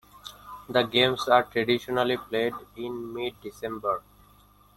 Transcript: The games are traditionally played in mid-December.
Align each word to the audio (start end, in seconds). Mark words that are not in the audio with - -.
The 0.67 0.81
games 0.81 1.27
are 1.27 1.43
traditionally 1.43 2.17
played 2.17 2.55
in 2.75 3.13
mid-December. 3.13 4.01